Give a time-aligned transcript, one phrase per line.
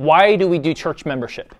[0.00, 1.54] why do we do church membership?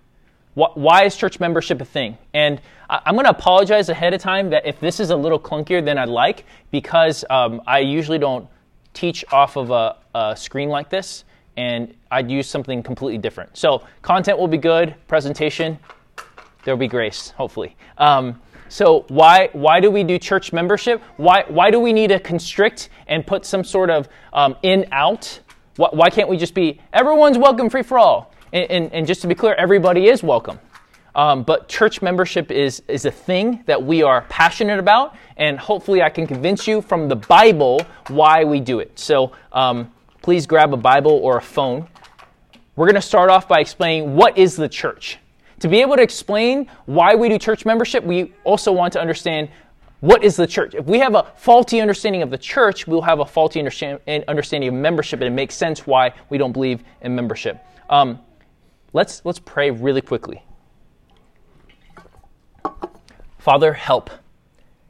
[0.54, 2.16] Why is church membership a thing?
[2.32, 5.84] And I'm going to apologize ahead of time that if this is a little clunkier
[5.84, 8.48] than I'd like, because um, I usually don't
[8.94, 11.24] teach off of a, a screen like this,
[11.58, 13.58] and I'd use something completely different.
[13.58, 15.78] So, content will be good, presentation,
[16.64, 17.76] there'll be grace, hopefully.
[17.98, 21.02] Um, so why why do we do church membership?
[21.18, 25.40] Why why do we need to constrict and put some sort of um, in out?
[25.80, 28.34] Why, why, can't we just be everyone's welcome, free for all?
[28.52, 30.58] And, and, and just to be clear, everybody is welcome.
[31.14, 36.02] Um, but church membership is is a thing that we are passionate about, and hopefully,
[36.02, 38.98] I can convince you from the Bible why we do it.
[38.98, 39.90] So um,
[40.20, 41.88] please grab a Bible or a phone.
[42.76, 45.16] We're going to start off by explaining what is the church.
[45.60, 49.48] To be able to explain why we do church membership, we also want to understand
[50.00, 50.74] what is the church.
[50.74, 54.74] If we have a faulty understanding of the church, we'll have a faulty understanding of
[54.74, 57.64] membership, and it makes sense why we don't believe in membership.
[57.88, 58.20] Um,
[58.92, 60.42] let's, let's pray really quickly.
[63.38, 64.10] Father, help.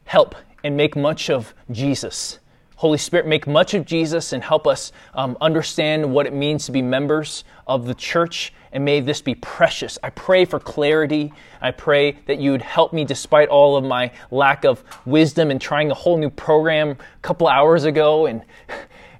[0.05, 2.39] Help and make much of Jesus.
[2.81, 6.71] Holy Spirit, make much of Jesus and help us um, understand what it means to
[6.71, 9.99] be members of the church and may this be precious.
[10.01, 11.31] I pray for clarity.
[11.61, 15.61] I pray that you would help me despite all of my lack of wisdom and
[15.61, 18.25] trying a whole new program a couple hours ago.
[18.25, 18.41] And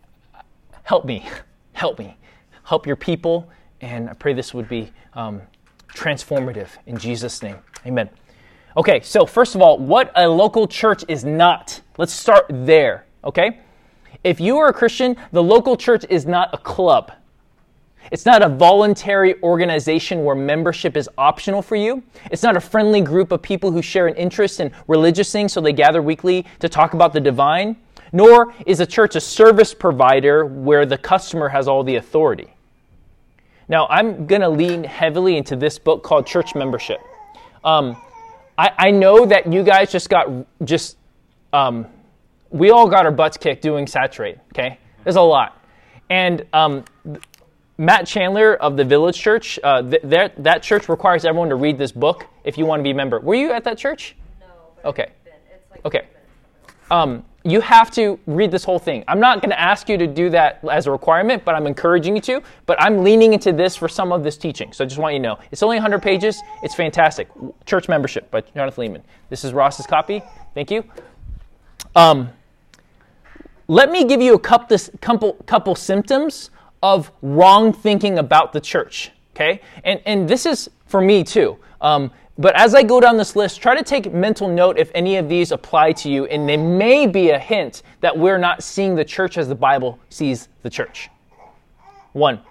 [0.81, 1.29] help me,
[1.73, 2.17] help me,
[2.63, 3.47] help your people.
[3.81, 5.39] And I pray this would be um,
[5.93, 7.57] transformative in Jesus' name.
[7.85, 8.09] Amen.
[8.75, 11.79] Okay, so first of all, what a local church is not.
[11.99, 13.59] Let's start there, okay?
[14.23, 17.11] If you are a Christian, the local church is not a club.
[18.11, 22.03] It's not a voluntary organization where membership is optional for you.
[22.31, 25.61] It's not a friendly group of people who share an interest in religious things so
[25.61, 27.77] they gather weekly to talk about the divine.
[28.11, 32.53] Nor is a church a service provider where the customer has all the authority.
[33.69, 36.99] Now, I'm going to lean heavily into this book called Church Membership.
[37.63, 37.95] Um,
[38.57, 40.27] I, I, know that you guys just got,
[40.65, 40.97] just,
[41.53, 41.85] um,
[42.51, 44.77] we all got our butts kicked doing Saturate, okay?
[45.03, 45.57] There's a lot.
[46.09, 46.83] And um,
[47.77, 51.91] Matt Chandler of the Village Church, uh, th- that church requires everyone to read this
[51.91, 53.19] book if you want to be a member.
[53.19, 54.15] Were you at that church?
[54.39, 54.89] No.
[54.89, 55.11] okay.
[55.71, 56.07] Like okay.
[56.91, 59.03] Um, you have to read this whole thing.
[59.07, 62.15] I'm not going to ask you to do that as a requirement, but I'm encouraging
[62.15, 62.43] you to.
[62.67, 64.73] But I'm leaning into this for some of this teaching.
[64.73, 65.39] So I just want you to know.
[65.49, 66.39] It's only 100 pages.
[66.61, 67.29] It's fantastic.
[67.65, 69.01] Church Membership by Jonathan Leeman.
[69.29, 70.21] This is Ross's copy.
[70.53, 70.83] Thank you.
[71.95, 72.29] Um,
[73.71, 76.49] let me give you a couple, couple, couple symptoms
[76.83, 79.11] of wrong thinking about the church.
[79.33, 79.61] Okay?
[79.85, 81.57] And, and this is for me too.
[81.79, 85.15] Um, but as I go down this list, try to take mental note if any
[85.15, 88.93] of these apply to you, and they may be a hint that we're not seeing
[88.93, 91.09] the church as the Bible sees the church.
[92.11, 92.41] One,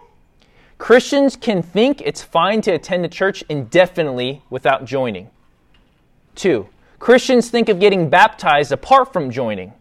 [0.78, 5.28] Christians can think it's fine to attend a church indefinitely without joining.
[6.34, 6.66] Two,
[6.98, 9.74] Christians think of getting baptized apart from joining.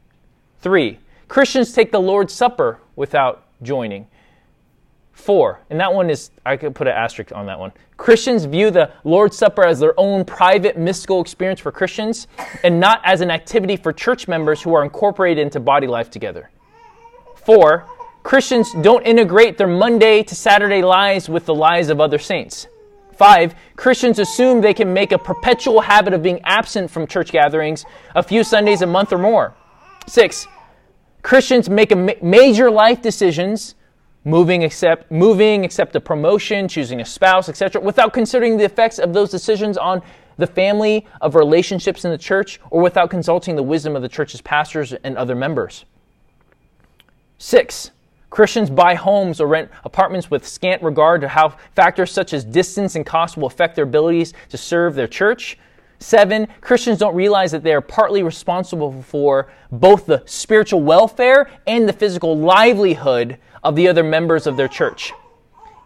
[0.60, 1.00] Three,
[1.30, 4.08] Christians take the Lord's Supper without joining.
[5.14, 7.72] Four, and that one is, I could put an asterisk on that one.
[7.98, 12.28] Christians view the Lord's Supper as their own private mystical experience for Christians
[12.64, 16.50] and not as an activity for church members who are incorporated into body life together.
[17.36, 17.86] Four,
[18.24, 22.68] Christians don't integrate their Monday to Saturday lives with the lives of other saints.
[23.14, 27.86] Five, Christians assume they can make a perpetual habit of being absent from church gatherings
[28.16, 29.54] a few Sundays a month or more.
[30.08, 30.48] Six,
[31.22, 33.76] Christians make ma- major life decisions
[34.26, 39.14] moving accept moving accept a promotion choosing a spouse etc without considering the effects of
[39.14, 40.02] those decisions on
[40.38, 44.42] the family of relationships in the church or without consulting the wisdom of the church's
[44.42, 45.86] pastors and other members.
[47.38, 47.92] Six
[48.30, 52.96] christians buy homes or rent apartments with scant regard to how factors such as distance
[52.96, 55.58] and cost will affect their abilities to serve their church
[56.00, 61.88] Seven, Christians don't realize that they are partly responsible for both the spiritual welfare and
[61.88, 65.12] the physical livelihood of the other members of their church.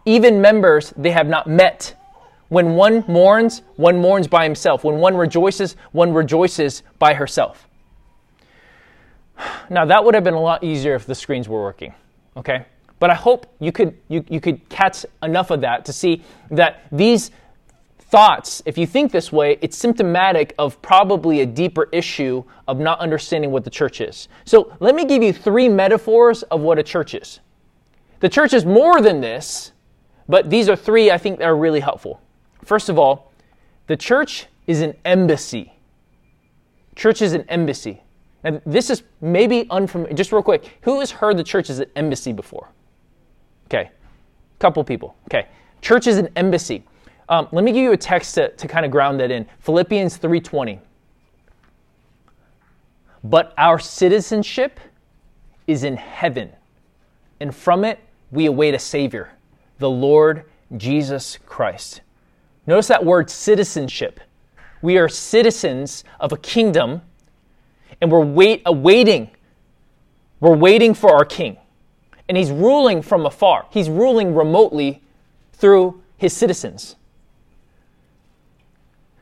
[0.04, 1.96] Even members they have not met.
[2.48, 4.84] When one mourns, one mourns by himself.
[4.84, 7.68] When one rejoices, one rejoices by herself.
[9.70, 11.92] Now, that would have been a lot easier if the screens were working,
[12.36, 12.66] okay?
[13.00, 16.84] But I hope you could, you, you could catch enough of that to see that
[16.92, 17.32] these
[18.14, 23.00] thoughts, if you think this way, it's symptomatic of probably a deeper issue of not
[23.00, 24.28] understanding what the church is.
[24.44, 27.40] So let me give you three metaphors of what a church is.
[28.20, 29.72] The church is more than this,
[30.28, 32.20] but these are three I think that are really helpful.
[32.64, 33.32] First of all,
[33.88, 35.72] the church is an embassy.
[36.94, 38.00] Church is an embassy.
[38.44, 40.14] And this is maybe unfamiliar.
[40.14, 42.68] Just real quick, who has heard the church is an embassy before?
[43.66, 45.16] Okay, a couple people.
[45.24, 45.48] Okay,
[45.84, 46.82] Church is an embassy.
[47.28, 49.46] Um, let me give you a text to, to kind of ground that in.
[49.60, 50.78] Philippians 3:20.
[53.22, 54.78] But our citizenship
[55.66, 56.52] is in heaven,
[57.40, 57.98] and from it
[58.30, 59.30] we await a Savior,
[59.78, 60.44] the Lord
[60.76, 62.02] Jesus Christ.
[62.66, 64.20] Notice that word citizenship.
[64.82, 67.00] We are citizens of a kingdom,
[68.00, 69.30] and we're wait, awaiting.
[70.40, 71.56] We're waiting for our king.
[72.28, 73.66] And he's ruling from afar.
[73.70, 75.02] He's ruling remotely
[75.54, 76.96] through his citizens.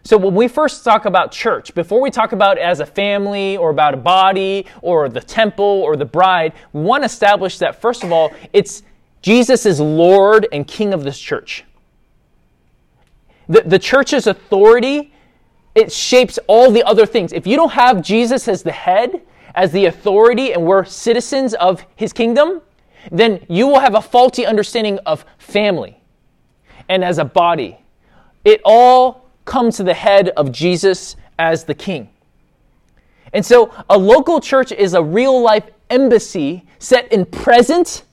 [0.05, 3.71] So when we first talk about church, before we talk about as a family or
[3.71, 8.03] about a body or the temple or the bride, we want to establish that first
[8.03, 8.83] of all, it's
[9.23, 11.65] Jesus is Lord and King of this church.
[13.49, 15.13] The, the church's authority,
[15.77, 17.33] it shapes all the other things.
[17.33, 19.23] If you don't have Jesus as the head,
[19.55, 22.61] as the authority, and we're citizens of his kingdom,
[23.13, 26.01] then you will have a faulty understanding of family
[26.89, 27.79] and as a body.
[28.45, 32.09] It all come to the head of Jesus as the king.
[33.33, 38.05] And so a local church is a real life embassy set in present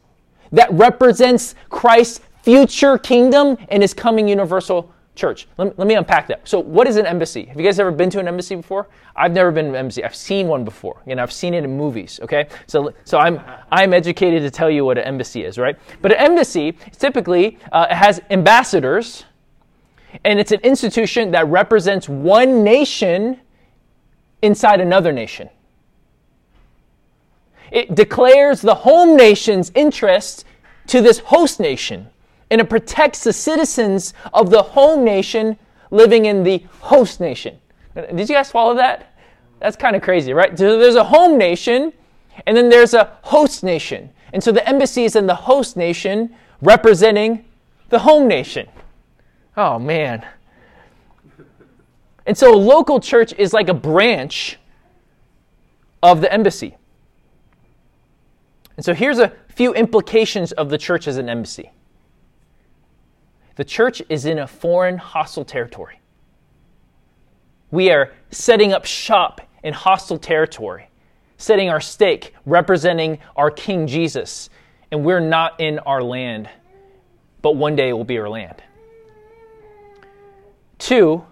[0.52, 5.48] that represents Christ's future kingdom and his coming universal church.
[5.58, 6.48] Let me, let me unpack that.
[6.48, 7.46] So, what is an embassy?
[7.46, 8.88] Have you guys ever been to an embassy before?
[9.16, 10.04] I've never been to an embassy.
[10.04, 11.02] I've seen one before.
[11.06, 12.20] Know, I've seen it in movies.
[12.24, 13.42] Okay, so so I'm
[13.72, 15.78] I'm educated to tell you what an embassy is, right?
[16.02, 19.26] But an embassy typically uh, has ambassadors
[20.24, 23.40] and it's an institution that represents one nation
[24.42, 25.50] inside another nation.
[27.72, 30.46] It declares the home nation's interest
[30.88, 32.08] to this host nation,
[32.50, 35.58] and it protects the citizens of the home nation
[35.92, 37.60] living in the host nation.
[37.96, 39.14] Did you guys follow that?
[39.60, 40.58] That's kind of crazy, right?
[40.58, 41.94] So there's a home nation,
[42.48, 44.10] and then there's a host nation.
[44.34, 47.46] And so the embassy is in the host nation representing
[47.90, 48.68] the home nation.
[49.60, 50.26] Oh, man.
[52.26, 54.58] And so a local church is like a branch
[56.02, 56.78] of the embassy.
[58.78, 61.74] And so here's a few implications of the church as an embassy.
[63.58, 66.00] The church is in a foreign, hostile territory.
[67.70, 70.90] We are setting up shop in hostile territory,
[71.38, 74.50] setting our stake, representing our King Jesus.
[74.90, 76.50] And we're not in our land,
[77.42, 78.64] but one day it will be our land.
[80.80, 81.24] Two,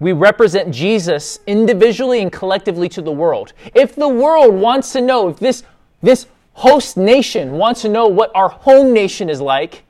[0.00, 3.52] we represent Jesus individually and collectively to the world.
[3.74, 5.64] If the world wants to know, if this,
[6.02, 9.84] this host nation wants to know what our home nation is like,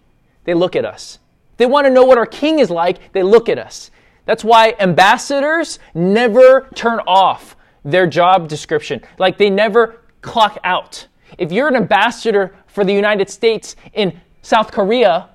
[0.45, 1.19] they look at us.
[1.57, 3.91] They want to know what our king is like, they look at us.
[4.25, 9.01] That's why ambassadors never turn off their job description.
[9.19, 11.07] Like they never clock out.
[11.37, 15.31] If you're an ambassador for the United States in South Korea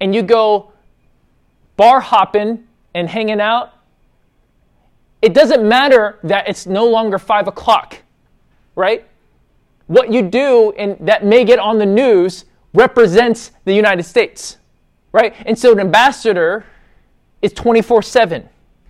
[0.00, 0.72] and you go
[1.76, 3.72] bar hopping and hanging out,
[5.20, 7.98] it doesn't matter that it's no longer five o'clock,
[8.74, 9.06] right?
[9.86, 12.44] What you do and that may get on the news
[12.74, 14.58] represents the United States,
[15.12, 15.34] right?
[15.46, 16.64] And so an ambassador
[17.40, 18.48] is 24 7,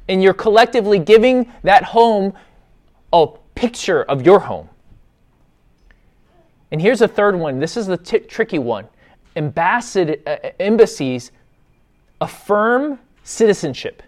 [0.08, 2.32] and you're collectively giving that home
[3.12, 4.68] a picture of your home.
[6.70, 7.58] And here's a third one.
[7.58, 8.88] This is the t- tricky one.
[9.36, 11.32] Ambassad- uh, embassies
[12.20, 14.02] affirm citizenship.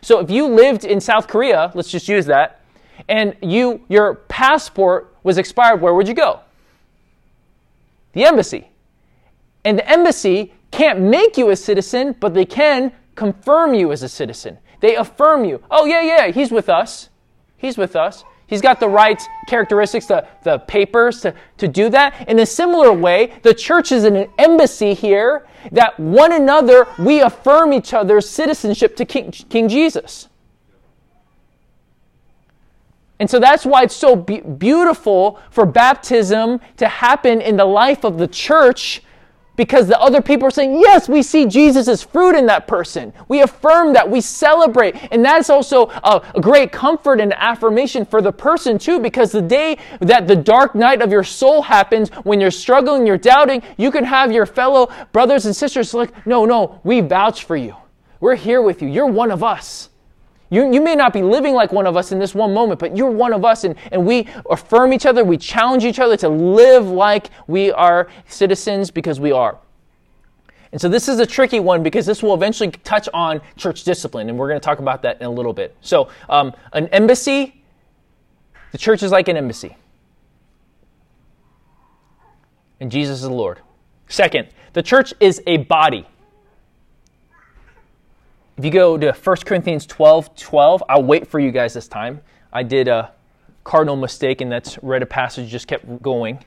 [0.00, 2.60] So if you lived in South Korea, let's just use that,
[3.08, 6.40] and you your passport was expired, where would you go?
[8.12, 8.68] The embassy.
[9.64, 14.08] And the embassy can't make you a citizen, but they can confirm you as a
[14.08, 14.58] citizen.
[14.80, 15.62] They affirm you.
[15.70, 17.08] Oh, yeah, yeah, he's with us.
[17.56, 18.24] He's with us.
[18.46, 22.28] He's got the right characteristics, the, the papers to, to do that.
[22.28, 27.20] In a similar way, the church is in an embassy here that one another we
[27.20, 30.28] affirm each other's citizenship to King, King Jesus.
[33.18, 38.04] And so that's why it's so be- beautiful for baptism to happen in the life
[38.04, 39.02] of the church
[39.56, 43.12] because the other people are saying, Yes, we see Jesus' fruit in that person.
[43.28, 44.96] We affirm that, we celebrate.
[45.12, 49.42] And that's also a, a, great comfort and affirmation for the person, too, because the
[49.42, 53.90] day that the dark night of your soul happens, when you're struggling, you're doubting, you
[53.90, 57.76] can have your fellow brothers and sisters like, No, no, we vouch for you.
[58.20, 58.88] We're here with you.
[58.88, 59.90] You're one of us.
[60.50, 62.96] You, you may not be living like one of us in this one moment, but
[62.96, 66.28] you're one of us, and, and we affirm each other, we challenge each other to
[66.28, 69.58] live like we are citizens because we are.
[70.72, 74.28] And so this is a tricky one because this will eventually touch on church discipline,
[74.28, 75.76] and we're going to talk about that in a little bit.
[75.80, 77.62] So, um, an embassy,
[78.72, 79.76] the church is like an embassy.
[82.80, 83.60] And Jesus is the Lord.
[84.08, 86.06] Second, the church is a body.
[88.56, 92.20] If you go to 1 Corinthians 12 12, I'll wait for you guys this time.
[92.52, 93.12] I did a
[93.64, 96.38] cardinal mistake, and that's read a passage, just kept going.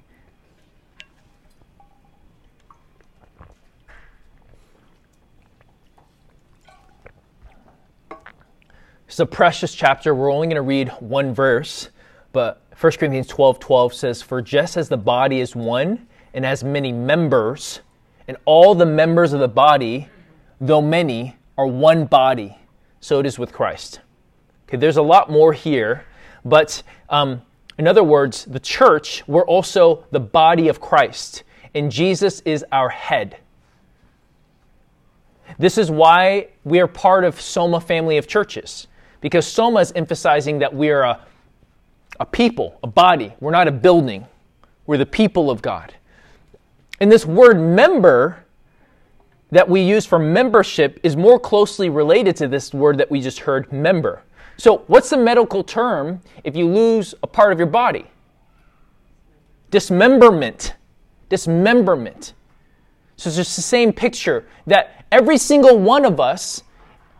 [9.07, 10.13] It's a precious chapter.
[10.13, 11.89] We're only going to read one verse,
[12.33, 16.63] but 1 Corinthians 12 12 says, For just as the body is one and has
[16.63, 17.81] many members,
[18.27, 20.07] and all the members of the body,
[20.61, 22.57] though many, are one body,
[22.99, 24.01] so it is with Christ.
[24.67, 26.05] Okay, there's a lot more here,
[26.43, 27.41] but um,
[27.77, 32.89] in other words, the church, we're also the body of Christ, and Jesus is our
[32.89, 33.37] head.
[35.57, 38.87] This is why we are part of Soma family of churches,
[39.21, 41.25] because Soma is emphasizing that we are a,
[42.19, 43.33] a people, a body.
[43.39, 44.25] We're not a building.
[44.85, 45.93] We're the people of God.
[46.99, 48.43] And this word member
[49.51, 53.39] that we use for membership is more closely related to this word that we just
[53.39, 54.23] heard, member.
[54.57, 58.07] So, what's the medical term if you lose a part of your body?
[59.71, 60.73] Dismemberment.
[61.29, 62.33] Dismemberment.
[63.15, 66.63] So, it's just the same picture that every single one of us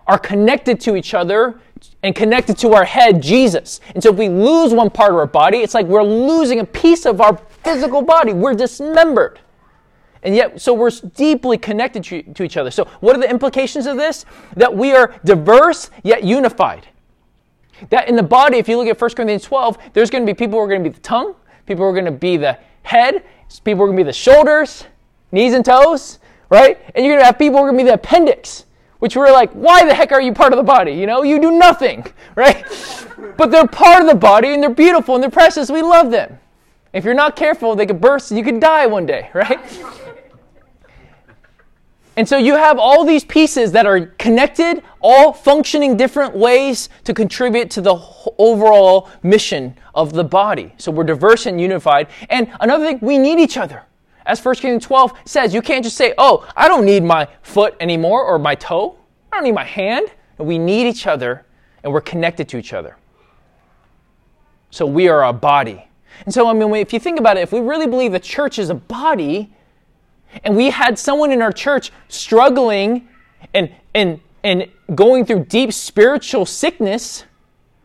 [0.08, 1.60] are connected to each other
[2.02, 3.80] and connected to our head, Jesus.
[3.94, 6.66] And so, if we lose one part of our body, it's like we're losing a
[6.66, 8.34] piece of our physical body.
[8.34, 9.40] We're dismembered.
[10.28, 12.70] And yet, so we're deeply connected to, to each other.
[12.70, 14.26] So, what are the implications of this?
[14.58, 16.86] That we are diverse yet unified.
[17.92, 20.36] That in the body, if you look at 1 Corinthians 12, there's going to be
[20.36, 21.34] people who are going to be the tongue,
[21.66, 23.24] people who are going to be the head,
[23.64, 24.84] people who are going to be the shoulders,
[25.32, 26.20] knees and toes,
[26.50, 26.78] right?
[26.94, 28.66] And you're going to have people who are going to be the appendix,
[29.00, 30.92] which we're like, why the heck are you part of the body?
[30.92, 32.06] You know, you do nothing,
[32.36, 32.66] right?
[33.38, 35.72] but they're part of the body and they're beautiful and they're precious.
[35.72, 36.38] We love them.
[36.92, 39.60] If you're not careful, they could burst and you could die one day, right?
[42.18, 47.14] And so you have all these pieces that are connected, all functioning different ways to
[47.14, 47.96] contribute to the
[48.40, 50.74] overall mission of the body.
[50.78, 52.08] So we're diverse and unified.
[52.32, 53.84] And another thing, we need each other.
[54.26, 57.76] As 1 Corinthians 12 says, you can't just say, oh, I don't need my foot
[57.80, 58.98] anymore or my toe.
[59.32, 60.08] I don't need my hand.
[60.40, 61.46] We need each other
[61.84, 62.98] and we're connected to each other.
[64.72, 65.88] So we are a body.
[66.26, 68.58] And so, I mean, if you think about it, if we really believe the church
[68.58, 69.54] is a body,
[70.44, 73.08] and we had someone in our church struggling
[73.54, 77.26] and, and, and going through deep spiritual sickness,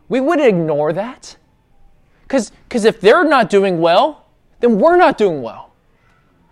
[0.09, 1.37] we wouldn't ignore that.
[2.27, 2.51] Because
[2.85, 4.25] if they're not doing well,
[4.59, 5.73] then we're not doing well.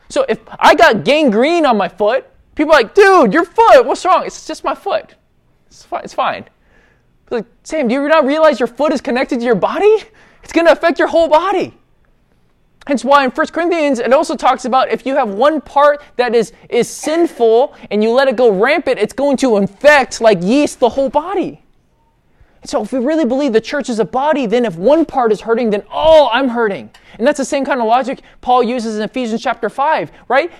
[0.09, 4.03] So if I got gangrene on my foot, people are like, dude, your foot, what's
[4.05, 4.25] wrong?
[4.25, 5.15] It's just my foot.
[5.67, 6.03] It's fine.
[6.03, 6.45] It's fine.
[7.29, 10.03] Like, Sam, do you not realize your foot is connected to your body?
[10.43, 11.77] It's going to affect your whole body.
[12.87, 16.33] Hence why in 1 Corinthians it also talks about if you have one part that
[16.33, 20.79] is, is sinful and you let it go rampant, it's going to infect like yeast
[20.79, 21.63] the whole body.
[22.63, 25.41] so if we really believe the church is a body, then if one part is
[25.41, 26.89] hurting, then oh, I'm hurting.
[27.17, 30.51] And that's the same kind of logic Paul uses in Ephesians chapter 5, right?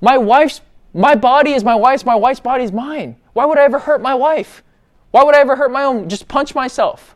[0.00, 0.60] My wife's
[0.94, 3.16] my body is my wife's, my wife's body is mine.
[3.34, 4.64] Why would I ever hurt my wife?
[5.10, 6.08] Why would I ever hurt my own?
[6.08, 7.14] Just punch myself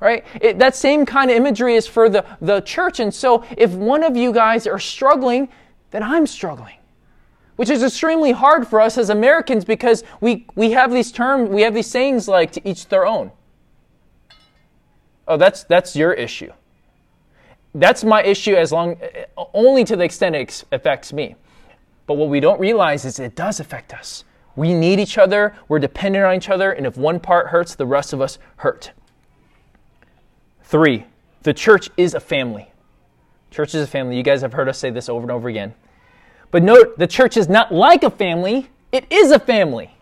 [0.00, 0.24] right?
[0.40, 3.00] It, that same kind of imagery is for the, the church.
[3.00, 5.48] And so if one of you guys are struggling,
[5.90, 6.74] then I'm struggling.
[7.56, 11.62] Which is extremely hard for us as Americans because we, we have these terms, we
[11.62, 13.32] have these sayings like to each their own.
[15.26, 16.52] Oh, that's, that's your issue.
[17.74, 18.96] That's my issue as long,
[19.54, 21.36] only to the extent it affects me.
[22.06, 24.24] But what we don't realize is it does affect us.
[24.54, 27.86] We need each other, we're dependent on each other, and if one part hurts, the
[27.86, 28.92] rest of us hurt.
[30.66, 31.06] Three,
[31.42, 32.70] the church is a family.
[33.52, 34.16] Church is a family.
[34.16, 35.74] You guys have heard us say this over and over again.
[36.50, 39.92] But note, the church is not like a family, it is a family.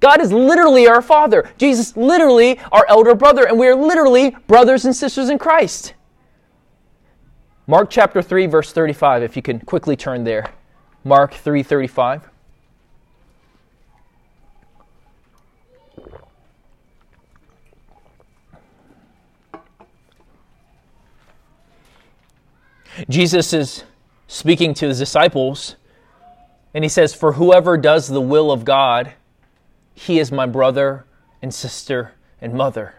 [0.00, 1.50] God is literally our Father.
[1.58, 5.94] Jesus literally our elder brother, and we are literally brothers and sisters in Christ.
[7.66, 10.52] Mark chapter 3 verse 35 if you can quickly turn there.
[11.02, 12.22] Mark 3:35.
[23.08, 23.84] Jesus is
[24.26, 25.76] speaking to his disciples,
[26.74, 29.12] and he says, For whoever does the will of God,
[29.94, 31.04] he is my brother
[31.42, 32.94] and sister and mother.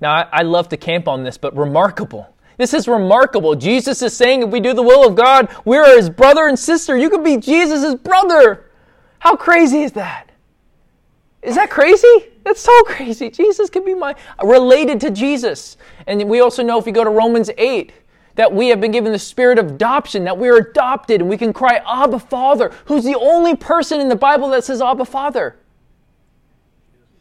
[0.00, 2.34] Now, I, I love to camp on this, but remarkable.
[2.58, 3.54] This is remarkable.
[3.54, 6.58] Jesus is saying if we do the will of God, we are his brother and
[6.58, 6.96] sister.
[6.96, 8.70] You could be Jesus' brother.
[9.18, 10.30] How crazy is that?
[11.42, 12.30] Is that crazy?
[12.44, 13.30] That's so crazy.
[13.30, 15.76] Jesus can be my related to Jesus.
[16.06, 17.92] And we also know if you go to Romans 8,
[18.36, 21.36] that we have been given the spirit of adoption, that we are adopted and we
[21.36, 22.70] can cry, Abba, Father.
[22.84, 25.56] Who's the only person in the Bible that says Abba, Father?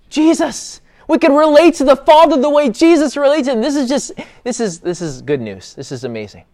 [0.09, 0.81] Jesus.
[1.07, 3.61] We can relate to the Father the way Jesus relates to him.
[3.61, 4.11] This is just
[4.43, 5.73] this is this is good news.
[5.75, 6.45] This is amazing.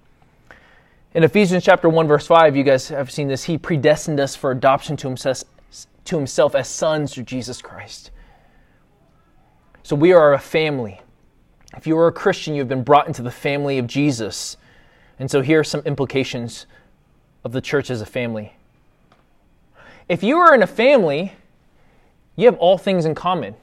[1.13, 3.43] In Ephesians chapter 1 verse 5, you guys have seen this.
[3.43, 5.43] He predestined us for adoption to himself
[6.05, 8.11] to himself as sons through Jesus Christ.
[9.83, 11.01] So we are a family.
[11.75, 14.57] If you are a Christian, you've been brought into the family of Jesus.
[15.19, 16.65] And so here are some implications
[17.43, 18.53] of the church as a family.
[20.09, 21.33] If you are in a family,
[22.35, 23.55] you have all things in common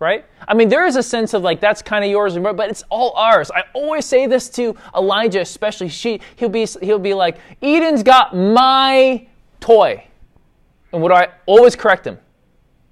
[0.00, 0.24] right?
[0.46, 3.12] I mean, there is a sense of like that's kind of yours, but it's all
[3.16, 3.50] ours.
[3.50, 5.88] I always say this to Elijah, especially.
[5.88, 9.26] She, he'll be, he'll be like, Eden's got my
[9.60, 10.04] toy,
[10.92, 12.18] and what do I always correct him?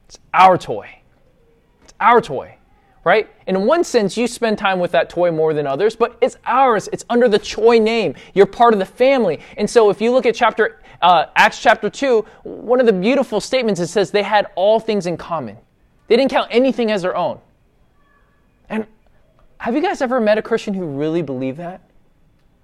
[0.06, 0.99] It's our toy.
[1.85, 2.55] It's our toy,
[3.06, 3.30] right?
[3.46, 6.88] In one sense, you spend time with that toy more than others, but it's ours.
[6.92, 8.16] It's under the Choi name.
[8.34, 9.38] You're part of the family.
[9.56, 13.40] And so, if you look at chapter uh, Acts chapter two, one of the beautiful
[13.40, 15.56] statements it says they had all things in common.
[16.08, 17.38] They didn't count anything as their own.
[18.68, 18.88] And
[19.58, 21.82] have you guys ever met a Christian who really believed that?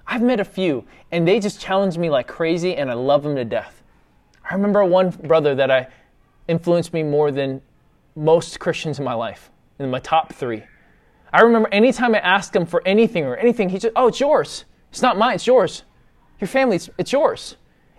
[0.09, 3.37] I've met a few, and they just challenge me like crazy, and I love them
[3.37, 3.85] to death.
[4.51, 5.87] I remember one brother that I
[6.49, 7.63] influenced me more than
[8.17, 9.52] most Christians in my life,
[9.85, 10.63] in my top three.
[11.33, 14.65] I remember anytime I asked him for anything or anything, he just, oh, it's yours.
[14.91, 15.85] It's not mine, it's yours.
[16.41, 17.57] Your family, it's, it's yours.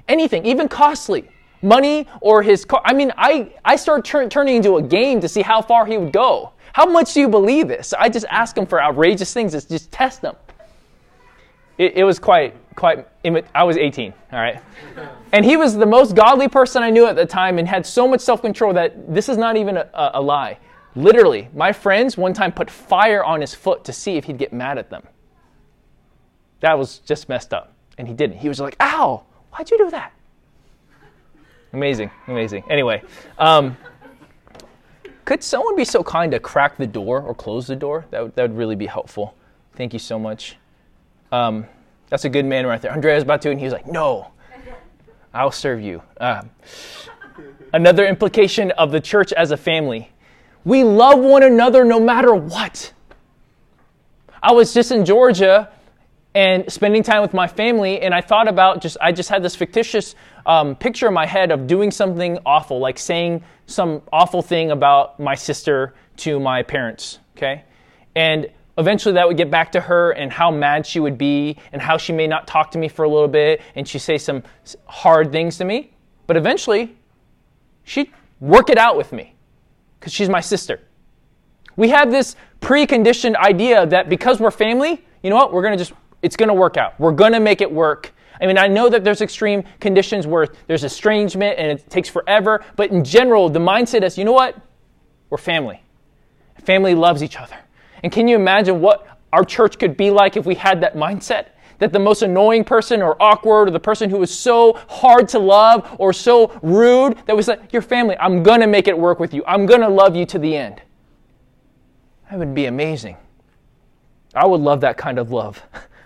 [0.08, 1.30] Anything, even costly
[1.64, 2.82] money or his car.
[2.86, 5.98] I mean, I, I started tur- turning into a game to see how far he
[5.98, 6.52] would go.
[6.74, 7.94] How much do you believe this?
[7.94, 10.36] I just ask him for outrageous things, it's just test them.
[11.78, 13.08] It, it was quite, quite,
[13.56, 14.62] I was 18, all right?
[15.32, 18.08] And he was the most godly person I knew at the time and had so
[18.08, 20.60] much self control that this is not even a, a, a lie.
[20.96, 24.54] Literally, my friends one time put fire on his foot to see if he'd get
[24.54, 25.04] mad at them.
[26.60, 27.74] That was just messed up.
[27.98, 28.38] And he didn't.
[28.38, 30.14] He was like, ow, why'd you do that?
[31.74, 32.64] Amazing, amazing.
[32.70, 33.02] Anyway,
[33.40, 33.76] um,
[35.26, 38.06] could someone be so kind to crack the door or close the door?
[38.12, 39.36] That would, that would really be helpful.
[39.76, 40.58] Thank you so much.
[41.32, 41.66] Um,
[42.10, 42.92] that's a good man right there.
[42.92, 44.28] Andrea was about to, and he was like, No,
[45.34, 46.04] I'll serve you.
[46.20, 46.44] Uh,
[47.74, 50.13] another implication of the church as a family
[50.66, 52.94] we love one another no matter what.
[54.42, 55.72] I was just in Georgia
[56.36, 59.56] and spending time with my family and i thought about just i just had this
[59.56, 60.16] fictitious
[60.48, 65.20] um, picture in my head of doing something awful like saying some awful thing about
[65.20, 67.64] my sister to my parents okay?
[68.16, 71.82] And eventually that would get back to her and how mad she would be and
[71.82, 74.44] how she may not talk to me for a little bit and she'd say some
[74.86, 75.94] hard things to me.
[76.28, 76.96] But eventually
[77.84, 79.36] she'd work it out with me
[80.04, 80.82] because she's my sister
[81.78, 85.84] we have this preconditioned idea that because we're family you know what we're going to
[85.84, 87.00] just it's going to work out.
[87.00, 88.14] We're going to make it work.
[88.42, 92.64] I mean, I know that there's extreme conditions where there's estrangement and it takes forever,
[92.76, 94.60] but in general, the mindset is you know what?
[95.30, 95.84] We're family.
[96.64, 97.58] Family loves each other.
[98.04, 101.48] And can you imagine what our church could be like if we had that mindset?
[101.84, 105.40] That the most annoying person or awkward or the person who is so hard to
[105.40, 109.20] love or so rude that was like, Your family, I'm going to make it work
[109.20, 109.44] with you.
[109.46, 110.82] I'm going to love you to the end.
[112.32, 113.18] That would be amazing.
[114.34, 115.62] I would love that kind of love.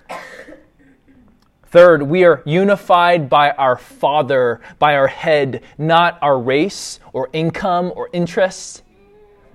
[1.67, 7.93] Third, we are unified by our Father, by our head, not our race or income
[7.95, 8.81] or interests.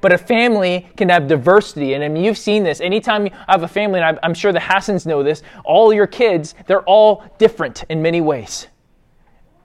[0.03, 1.95] But a family can have diversity.
[1.95, 2.81] And I mean, you've seen this.
[2.81, 6.55] Anytime you have a family, and I'm sure the Hassans know this, all your kids,
[6.67, 8.67] they're all different in many ways.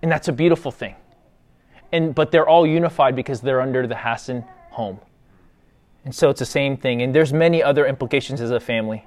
[0.04, 0.96] And that's a beautiful thing.
[1.92, 5.00] And, but they're all unified because they're under the Hassan home.
[6.06, 7.02] And so it's the same thing.
[7.02, 9.04] And there's many other implications as a family.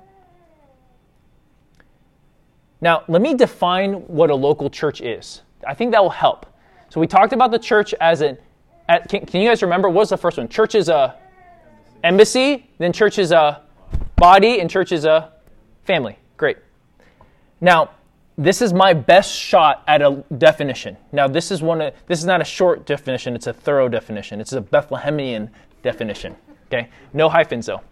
[2.81, 5.43] Now, let me define what a local church is.
[5.65, 6.47] I think that will help.
[6.89, 8.37] So we talked about the church as an.
[8.89, 9.89] At, can, can, you guys remember?
[9.89, 10.49] What was the first one?
[10.49, 11.20] Church is a
[12.03, 13.63] embassy, then church is a
[14.17, 15.33] body, and church is a
[15.85, 16.19] family.
[16.37, 16.59] Great.
[17.61, 17.91] Now,
[18.39, 20.97] this is my best shot at a definition.
[21.13, 21.81] Now, this is one.
[21.81, 24.41] Of, this is not a short definition; it's a thorough definition.
[24.41, 25.51] It's a Bethlehemian
[25.83, 26.37] definition.
[26.67, 27.83] Okay, no hyphens though.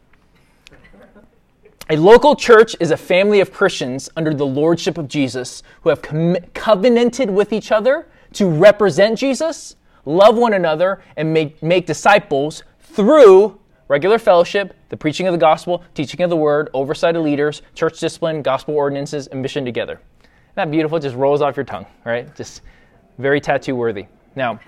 [1.90, 6.02] A local church is a family of Christians under the lordship of Jesus who have
[6.02, 12.62] com- covenanted with each other to represent Jesus, love one another, and make, make disciples
[12.78, 13.57] through
[13.88, 17.98] regular fellowship, the preaching of the gospel, teaching of the word, oversight of leaders, church
[17.98, 20.00] discipline, gospel ordinances, and mission together.
[20.22, 20.98] Isn't that beautiful?
[20.98, 22.34] Just rolls off your tongue, right?
[22.36, 22.62] Just
[23.18, 24.06] very tattoo worthy.
[24.36, 24.60] Now,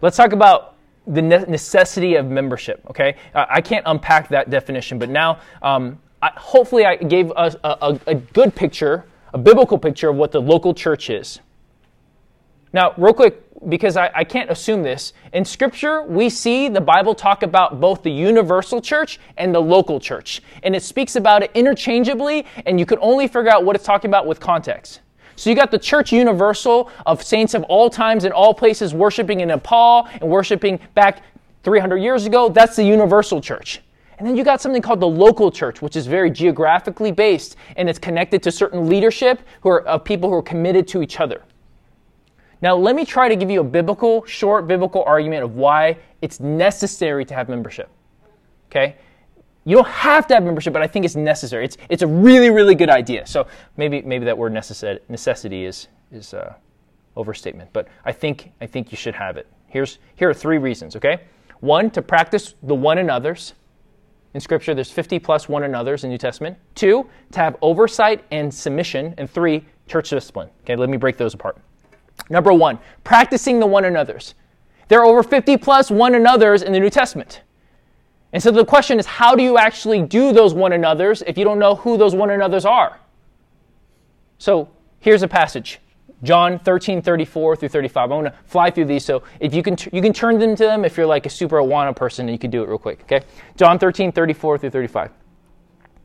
[0.00, 3.16] let's talk about the necessity of membership, okay?
[3.34, 8.00] I can't unpack that definition, but now um, I, hopefully I gave us a, a,
[8.06, 9.04] a good picture,
[9.34, 11.40] a biblical picture of what the local church is.
[12.72, 15.12] Now, real quick, because I, I can't assume this.
[15.32, 20.00] In Scripture, we see the Bible talk about both the universal church and the local
[20.00, 20.42] church.
[20.62, 24.10] And it speaks about it interchangeably, and you can only figure out what it's talking
[24.10, 25.00] about with context.
[25.36, 29.40] So you got the church universal of saints of all times and all places worshiping
[29.40, 31.22] in Nepal and worshiping back
[31.62, 32.48] 300 years ago.
[32.48, 33.80] That's the universal church.
[34.18, 37.88] And then you got something called the local church, which is very geographically based and
[37.88, 41.42] it's connected to certain leadership who are of people who are committed to each other.
[42.62, 46.38] Now, let me try to give you a biblical, short biblical argument of why it's
[46.38, 47.90] necessary to have membership.
[48.70, 48.96] Okay?
[49.64, 51.64] You don't have to have membership, but I think it's necessary.
[51.64, 53.26] It's, it's a really, really good idea.
[53.26, 56.54] So maybe, maybe that word necessity is, is uh,
[57.16, 59.48] overstatement, but I think, I think you should have it.
[59.66, 61.22] Here's, here are three reasons, okay?
[61.60, 63.54] One, to practice the one another's.
[64.34, 66.56] In Scripture, there's 50 plus one another's in New Testament.
[66.74, 69.14] Two, to have oversight and submission.
[69.18, 70.48] And three, church discipline.
[70.62, 71.58] Okay, let me break those apart.
[72.30, 74.34] Number one, practicing the one another's.
[74.88, 77.42] There are over 50 plus one another's in the New Testament.
[78.32, 81.44] And so the question is, how do you actually do those one another's if you
[81.44, 82.98] don't know who those one another's are?
[84.38, 84.70] So
[85.00, 85.80] here's a passage.
[86.22, 88.02] John 13, 34 through 35.
[88.02, 90.64] I'm going to fly through these, so if you can, you can turn them to
[90.64, 93.00] them if you're like a super Awana person and you can do it real quick,
[93.02, 93.22] okay?
[93.56, 95.10] John 13, 34 through 35.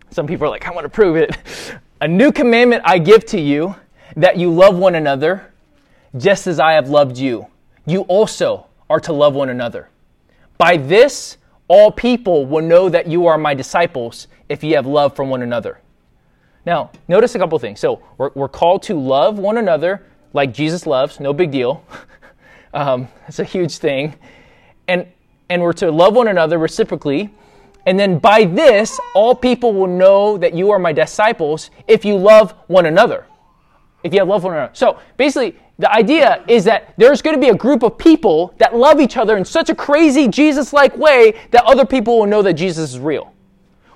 [0.09, 1.37] Some people are like, I want to prove it.
[2.01, 3.75] A new commandment I give to you,
[4.15, 5.51] that you love one another,
[6.15, 7.47] just as I have loved you.
[7.85, 9.89] You also are to love one another.
[10.57, 15.15] By this, all people will know that you are my disciples if you have love
[15.15, 15.81] for one another.
[16.65, 17.79] Now, notice a couple things.
[17.79, 21.83] So, we're, we're called to love one another like Jesus loves, no big deal.
[22.73, 24.15] um, it's a huge thing.
[24.87, 25.07] And,
[25.49, 27.29] and we're to love one another reciprocally.
[27.85, 32.17] And then by this, all people will know that you are my disciples if you
[32.17, 33.25] love one another.
[34.03, 34.75] If you have love for one another.
[34.75, 38.75] So basically, the idea is that there's going to be a group of people that
[38.75, 42.41] love each other in such a crazy Jesus like way that other people will know
[42.41, 43.33] that Jesus is real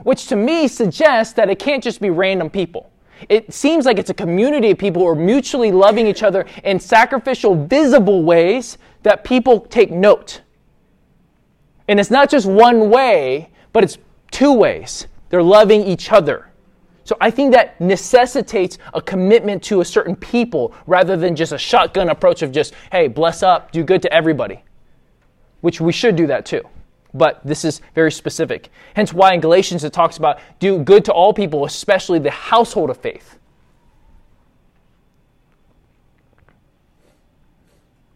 [0.04, 2.91] which to me suggests that it can't just be random people.
[3.30, 6.80] It seems like it's a community of people who are mutually loving each other in
[6.80, 10.41] sacrificial, visible ways that people take note.
[11.88, 13.98] And it's not just one way, but it's
[14.32, 15.08] two ways.
[15.30, 16.51] They're loving each other.
[17.12, 21.58] So I think that necessitates a commitment to a certain people rather than just a
[21.58, 24.63] shotgun approach of just, hey, bless up, do good to everybody,
[25.60, 26.62] which we should do that too
[27.13, 28.69] but this is very specific.
[28.95, 32.89] Hence why in Galatians it talks about do good to all people, especially the household
[32.89, 33.38] of faith.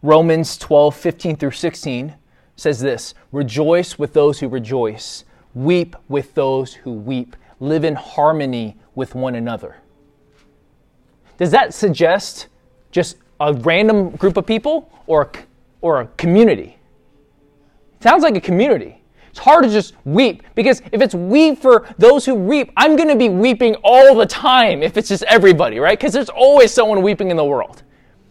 [0.00, 2.14] Romans 12, 15 through 16
[2.56, 8.78] says this Rejoice with those who rejoice, weep with those who weep, live in harmony
[8.96, 9.76] with one another.
[11.38, 12.48] Does that suggest
[12.90, 15.30] just a random group of people or,
[15.80, 16.78] or a community?
[18.00, 19.02] Sounds like a community.
[19.30, 23.08] It's hard to just weep because if it's weep for those who weep, I'm going
[23.08, 25.98] to be weeping all the time if it's just everybody, right?
[25.98, 27.82] Because there's always someone weeping in the world.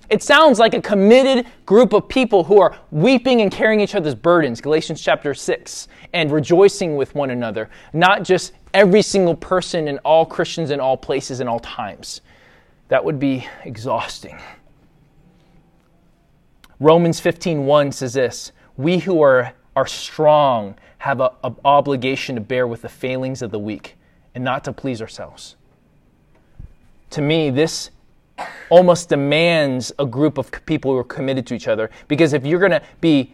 [0.10, 4.15] It sounds like a committed group of people who are weeping and carrying each other's
[4.15, 9.98] burdens, Galatians chapter 6, and rejoicing with one another, not just every single person and
[10.00, 12.22] all Christians in all places and all times.
[12.90, 14.38] That would be exhausting.
[16.80, 22.82] Romans 15:1 says this, we who are, are strong have an obligation to bear with
[22.82, 23.96] the failings of the weak
[24.36, 25.56] and not to please ourselves.
[27.12, 27.92] To me, this
[28.70, 32.60] almost demands a group of people who are committed to each other because if you're
[32.60, 33.34] going to be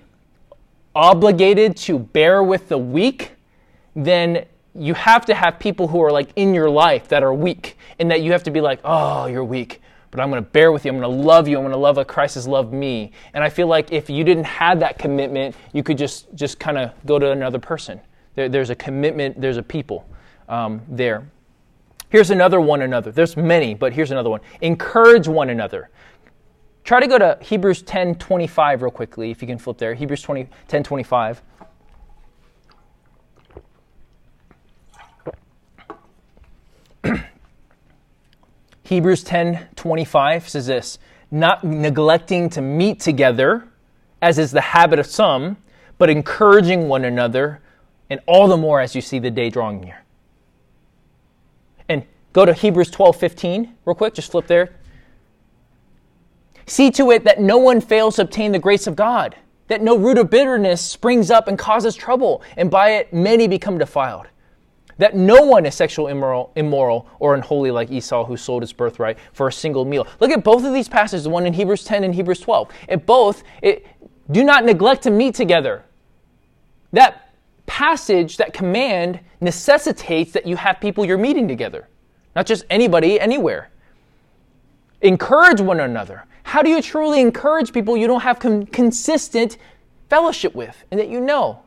[0.93, 3.32] obligated to bear with the weak,
[3.95, 7.77] then you have to have people who are like in your life that are weak
[7.99, 9.81] and that you have to be like, oh, you're weak
[10.12, 10.91] but I'm going to bear with you.
[10.91, 11.57] I'm going to love you.
[11.57, 13.12] I'm going to love like Christ has loved me.
[13.34, 16.77] And I feel like if you didn't have that commitment, you could just just kind
[16.77, 17.99] of go to another person.
[18.36, 19.39] There, there's a commitment.
[19.39, 20.07] There's a people
[20.49, 21.25] um, there.
[22.10, 23.12] Here's another one another.
[23.12, 24.41] There's many, but here's another one.
[24.60, 25.89] Encourage one another.
[26.84, 29.93] Try to go to Hebrews 10:25 real quickly, if you can flip there.
[29.93, 31.41] Hebrews 20, 10:25.
[38.83, 40.99] Hebrews 10 25 says this
[41.31, 43.65] not neglecting to meet together,
[44.21, 45.57] as is the habit of some,
[45.97, 47.61] but encouraging one another,
[48.09, 50.03] and all the more as you see the day drawing near.
[51.87, 54.75] And go to Hebrews 12 15 real quick, just flip there.
[56.65, 59.35] See to it that no one fails to obtain the grace of God,
[59.67, 63.77] that no root of bitterness springs up and causes trouble, and by it many become
[63.77, 64.27] defiled
[65.01, 69.17] that no one is sexual immoral, immoral or unholy like Esau who sold his birthright
[69.33, 70.05] for a single meal.
[70.19, 72.69] Look at both of these passages, the one in Hebrews 10 and Hebrews 12.
[72.87, 73.87] It both it,
[74.29, 75.85] do not neglect to meet together.
[76.93, 77.33] That
[77.65, 81.87] passage, that command necessitates that you have people you're meeting together,
[82.35, 83.71] not just anybody anywhere.
[85.01, 86.25] Encourage one another.
[86.43, 89.57] How do you truly encourage people you don't have con- consistent
[90.11, 91.63] fellowship with and that you know?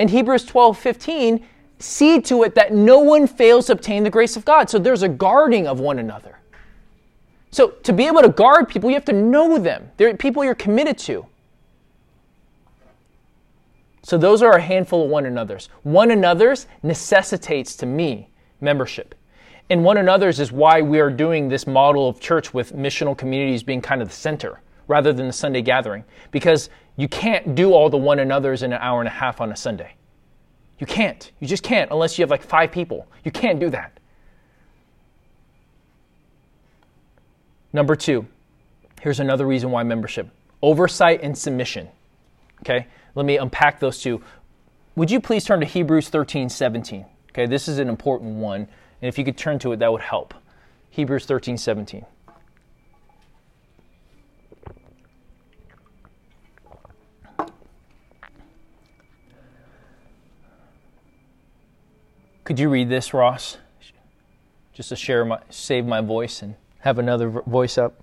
[0.00, 1.46] In Hebrews 12 15,
[1.80, 4.70] see to it that no one fails to obtain the grace of God.
[4.70, 6.38] So there's a guarding of one another.
[7.50, 9.90] So to be able to guard people, you have to know them.
[9.96, 11.26] They're people you're committed to.
[14.02, 15.68] So those are a handful of one another's.
[15.82, 19.14] One another's necessitates to me membership.
[19.68, 23.62] And one another's is why we are doing this model of church with missional communities
[23.62, 26.04] being kind of the center rather than the Sunday gathering.
[26.30, 29.52] Because you can't do all the one another's in an hour and a half on
[29.52, 29.94] a Sunday.
[30.80, 31.30] You can't.
[31.38, 33.06] You just can't unless you have like five people.
[33.22, 33.92] You can't do that.
[37.72, 38.26] Number two,
[39.00, 40.28] here's another reason why membership
[40.62, 41.88] oversight and submission.
[42.62, 44.22] Okay, let me unpack those two.
[44.96, 47.04] Would you please turn to Hebrews 13 17?
[47.30, 48.66] Okay, this is an important one.
[49.02, 50.34] And if you could turn to it, that would help.
[50.90, 52.04] Hebrews 13 17.
[62.50, 63.58] Could you read this, Ross?
[64.72, 68.02] Just to share my, save my voice and have another voice up.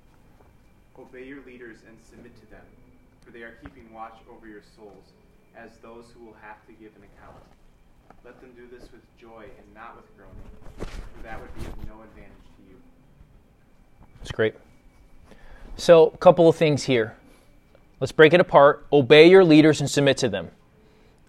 [0.97, 2.61] Obey your leaders and submit to them,
[3.25, 5.03] for they are keeping watch over your souls,
[5.53, 7.35] as those who will have to give an account.
[8.23, 11.85] Let them do this with joy and not with groaning, for that would be of
[11.85, 12.77] no advantage to you.
[14.19, 14.55] That's great.
[15.75, 17.17] So, a couple of things here.
[17.99, 18.87] Let's break it apart.
[18.93, 20.51] Obey your leaders and submit to them.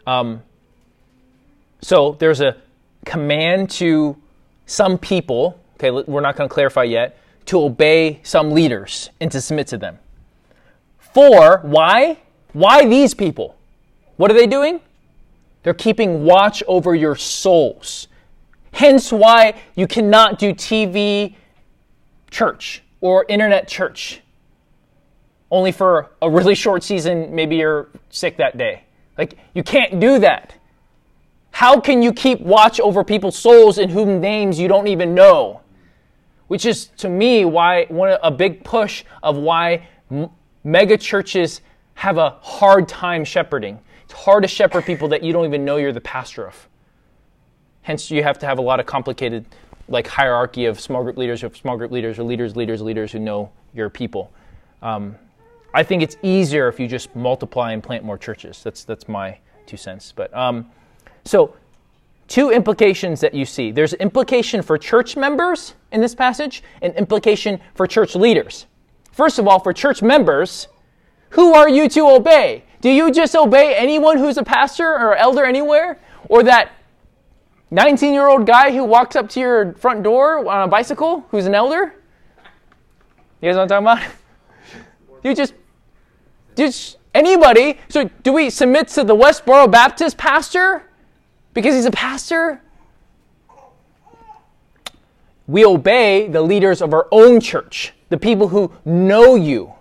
[0.07, 0.45] Um,
[1.81, 2.59] so, there's a
[3.05, 4.17] command to
[4.67, 9.41] some people, okay, we're not going to clarify yet, to obey some leaders and to
[9.41, 9.99] submit to them.
[10.99, 12.19] For, why?
[12.53, 13.57] Why these people?
[14.17, 14.81] What are they doing?
[15.63, 18.09] They're keeping watch over your souls.
[18.73, 21.35] Hence why you cannot do TV
[22.31, 24.21] church or internet church.
[25.51, 28.85] Only for a really short season, maybe you're sick that day.
[29.17, 30.55] Like, you can't do that.
[31.59, 35.63] How can you keep watch over people's souls in whom names you don't even know?
[36.47, 40.31] Which is, to me, why one a big push of why m-
[40.63, 41.61] mega churches
[41.95, 43.81] have a hard time shepherding.
[44.05, 46.69] It's hard to shepherd people that you don't even know you're the pastor of.
[47.83, 49.45] Hence, you have to have a lot of complicated,
[49.89, 53.19] like hierarchy of small group leaders, of small group leaders, or leaders, leaders, leaders who
[53.19, 54.33] know your people.
[54.81, 55.17] Um,
[55.75, 58.63] I think it's easier if you just multiply and plant more churches.
[58.63, 60.13] That's that's my two cents.
[60.15, 60.71] But um,
[61.25, 61.55] so,
[62.27, 67.61] two implications that you see there's implication for church members in this passage, and implication
[67.75, 68.67] for church leaders.
[69.13, 70.69] First of all, for church members,
[71.31, 72.65] who are you to obey?
[72.81, 75.99] Do you just obey anyone who's a pastor or elder anywhere?
[76.29, 76.73] Or that
[77.71, 81.47] 19 year old guy who walks up to your front door on a bicycle who's
[81.47, 81.95] an elder?
[83.41, 84.15] You guys know what I'm talking about?
[85.25, 85.53] You just,
[86.57, 87.81] just anybody.
[87.89, 90.88] So, do we submit to the Westboro Baptist pastor?
[91.59, 92.63] Because he's a pastor.
[95.49, 99.73] We obey the leaders of our own church, the people who know you.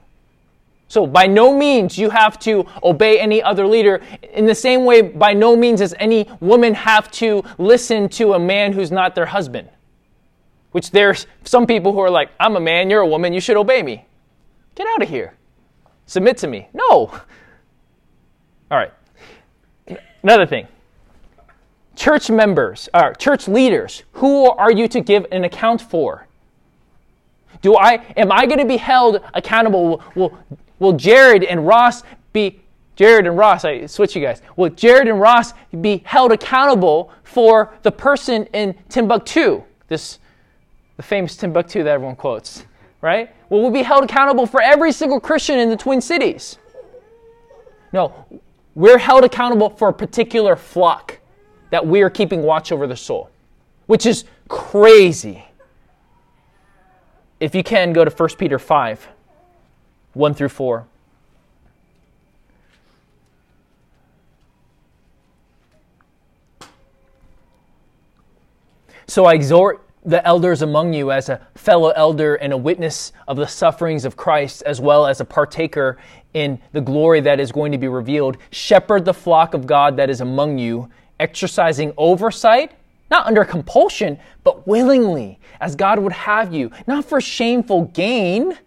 [0.87, 4.01] So, by no means you have to obey any other leader.
[4.33, 8.39] In the same way, by no means does any woman have to listen to a
[8.39, 9.69] man who's not their husband.
[10.71, 13.55] Which there's some people who are like, I'm a man, you're a woman, you should
[13.57, 14.03] obey me.
[14.73, 15.35] Get out of here.
[16.07, 16.69] Submit to me.
[16.73, 16.85] No.
[18.71, 18.93] All right.
[20.23, 20.67] Another thing
[21.97, 26.27] church members, uh, church leaders, who are you to give an account for?
[27.61, 30.01] Do I am I going to be held accountable?
[30.15, 30.37] Will
[30.79, 32.61] will Jared and Ross be
[32.95, 34.41] Jared and Ross, I switch you guys.
[34.55, 39.63] Will Jared and Ross be held accountable for the person in Timbuktu?
[39.87, 40.19] This
[40.97, 42.65] the famous Timbuktu that everyone quotes,
[43.01, 43.29] right?
[43.49, 46.57] Will we be held accountable for every single Christian in the Twin Cities?
[47.93, 48.25] No,
[48.75, 51.19] we're held accountable for a particular flock
[51.69, 53.29] that we are keeping watch over the soul,
[53.87, 55.43] which is crazy.
[57.39, 59.07] If you can, go to 1 Peter 5
[60.13, 60.87] 1 through 4.
[69.05, 73.37] So I exhort the elders among you as a fellow elder and a witness of
[73.37, 75.97] the sufferings of Christ, as well as a partaker
[76.33, 78.37] in the glory that is going to be revealed.
[78.51, 82.71] Shepherd the flock of God that is among you exercising oversight
[83.09, 88.57] not under compulsion, but willingly, as God would have you, not for shameful gain.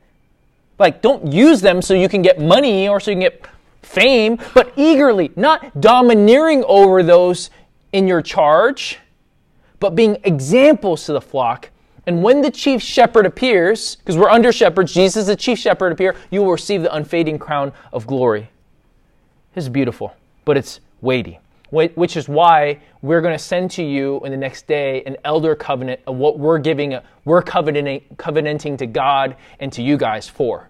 [0.78, 3.46] Like, don't use them so you can get money or so you can get
[3.82, 7.50] fame, but eagerly, not domineering over those
[7.92, 8.98] in your charge,
[9.78, 11.70] but being examples to the flock.
[12.06, 16.16] And when the chief shepherd appears, because we're under shepherds, Jesus, the chief shepherd, appear,
[16.30, 18.50] you will receive the unfading crown of glory.
[19.54, 21.38] This is beautiful, but it's weighty
[21.70, 25.54] which is why we're going to send to you in the next day an elder
[25.54, 30.68] covenant of what we're giving, we're covenanting, covenanting to God and to you guys for.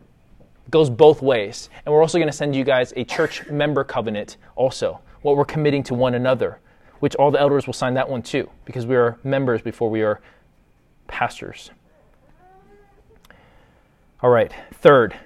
[0.66, 1.70] It goes both ways.
[1.84, 5.44] And we're also going to send you guys a church member covenant also, what we're
[5.44, 6.58] committing to one another,
[7.00, 10.02] which all the elders will sign that one too, because we are members before we
[10.02, 10.20] are
[11.08, 11.70] pastors.
[14.22, 15.16] All right, third,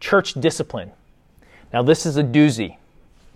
[0.00, 0.92] church discipline.
[1.74, 2.78] Now, this is a doozy,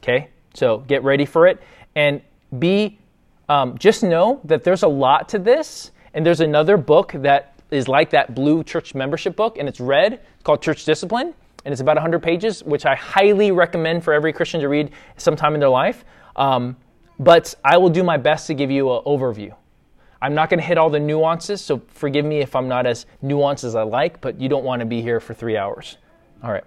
[0.02, 0.30] okay?
[0.54, 1.60] So get ready for it.
[1.94, 2.22] And
[2.58, 2.98] be,
[3.48, 5.90] um, just know that there's a lot to this.
[6.14, 10.14] And there's another book that is like that blue church membership book, and it's red.
[10.14, 14.32] It's called Church Discipline, and it's about 100 pages, which I highly recommend for every
[14.32, 16.04] Christian to read sometime in their life.
[16.36, 16.76] Um,
[17.18, 19.54] but I will do my best to give you an overview.
[20.22, 23.06] I'm not going to hit all the nuances, so forgive me if I'm not as
[23.22, 25.98] nuanced as I like, but you don't want to be here for three hours.
[26.42, 26.64] All right.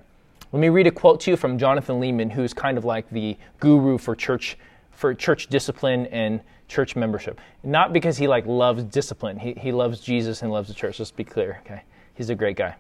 [0.51, 3.37] Let me read a quote to you from Jonathan Leeman, who's kind of like the
[3.59, 4.57] guru for church
[4.91, 7.39] for church discipline and church membership.
[7.63, 9.37] Not because he like loves discipline.
[9.37, 10.99] He, he loves Jesus and loves the church.
[10.99, 11.83] Let's be clear, okay?
[12.15, 12.75] He's a great guy.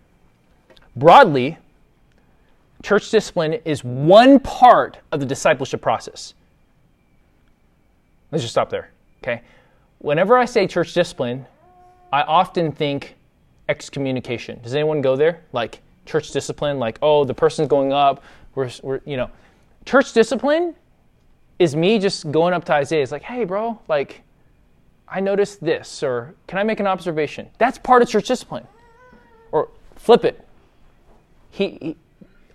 [0.95, 1.57] Broadly,
[2.81, 6.33] church discipline is one part of the discipleship process.
[8.31, 8.89] Let's just stop there,
[9.21, 9.41] okay?
[9.99, 11.45] Whenever I say church discipline,
[12.11, 13.15] I often think
[13.69, 14.59] excommunication.
[14.63, 15.43] Does anyone go there?
[15.53, 18.23] Like church discipline, like, oh, the person's going up,
[18.55, 19.29] we're, we're you know.
[19.85, 20.75] Church discipline
[21.59, 23.03] is me just going up to Isaiah.
[23.03, 24.21] It's like, hey, bro, like,
[25.07, 27.49] I noticed this, or can I make an observation?
[27.57, 28.67] That's part of church discipline.
[29.51, 30.45] Or flip it.
[31.51, 31.95] He, he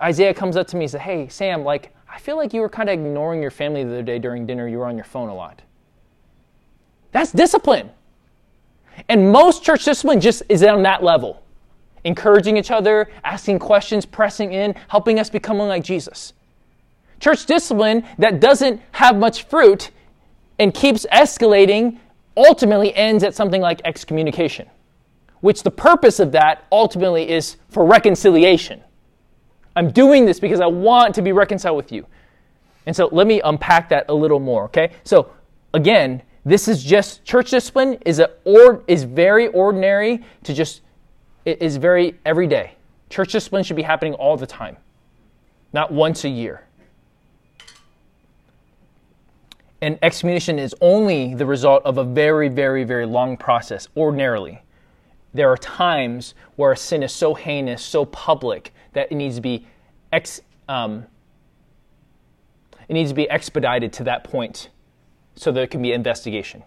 [0.03, 2.69] Isaiah comes up to me and says, hey, Sam, like, I feel like you were
[2.69, 4.69] kind of ignoring your family the other day during dinner.
[4.69, 5.63] You were on your phone a lot.
[7.13, 7.91] That's discipline.
[9.09, 11.43] And most church discipline just is on that level
[12.05, 16.33] encouraging each other, asking questions, pressing in, helping us become like Jesus.
[17.21, 19.91] Church discipline that doesn't have much fruit
[20.59, 21.99] and keeps escalating
[22.37, 24.69] ultimately ends at something like excommunication,
[25.41, 28.83] which the purpose of that ultimately is for reconciliation.
[29.77, 32.07] I'm doing this because I want to be reconciled with you.
[32.87, 34.93] And so let me unpack that a little more, okay?
[35.05, 35.31] So
[35.73, 40.81] again, this is just church discipline is a or is very ordinary to just
[41.45, 42.75] is very everyday.
[43.11, 44.77] Church discipline should be happening all the time,
[45.73, 46.65] not once a year.
[49.81, 54.63] And excommunication is only the result of a very, very, very long process, ordinarily.
[55.35, 59.41] There are times where a sin is so heinous, so public, that it needs to
[59.41, 59.67] be
[60.13, 61.07] ex, um,
[62.89, 64.69] it needs to be expedited to that point
[65.35, 66.63] so there can be investigation.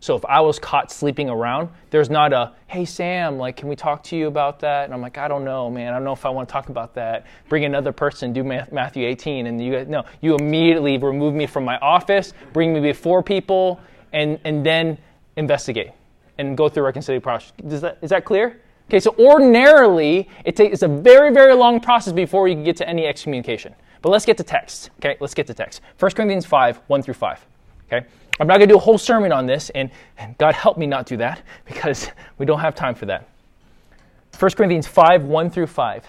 [0.00, 3.76] So if I was caught sleeping around, there's not a, hey, Sam, like, can we
[3.76, 4.86] talk to you about that?
[4.86, 5.92] And I'm like, I don't know, man.
[5.92, 7.26] I don't know if I want to talk about that.
[7.50, 9.46] Bring another person, do Matthew 18.
[9.46, 13.78] And you, guys, no, you immediately remove me from my office, bring me before people,
[14.14, 14.96] and, and then
[15.36, 15.90] investigate
[16.38, 17.52] and go through reconciliation process.
[17.68, 18.62] Is that, is that clear?
[18.88, 22.76] Okay, so ordinarily, it takes it's a very, very long process before you can get
[22.78, 23.74] to any excommunication.
[24.02, 24.90] But let's get to text.
[24.98, 25.82] Okay, let's get to text.
[25.98, 27.46] 1 Corinthians 5, 1 through 5.
[27.92, 28.06] Okay?
[28.40, 30.86] I'm not going to do a whole sermon on this, and, and God help me
[30.86, 33.28] not do that because we don't have time for that.
[34.38, 36.06] 1 Corinthians 5 1 through 5.